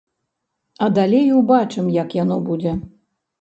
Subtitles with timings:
[0.85, 2.73] А далей убачым, як яно будзе.